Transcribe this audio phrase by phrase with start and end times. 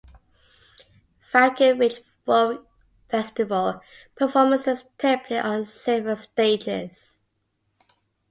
[1.31, 2.67] Falcon Ridge Folk
[3.07, 3.81] Festival
[4.15, 7.21] performances take place on several stages.